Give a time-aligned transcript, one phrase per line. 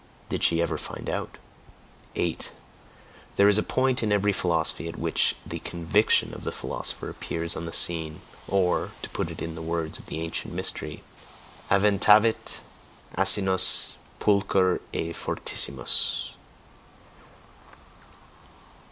[0.29, 1.37] Did she ever find out?
[2.15, 2.51] 8.
[3.35, 7.55] There is a point in every philosophy at which the "conviction" of the philosopher appears
[7.55, 11.03] on the scene; or, to put it in the words of an ancient mystery:
[11.69, 12.61] Adventavit
[13.15, 16.33] asinus, Pulcher et fortissimus.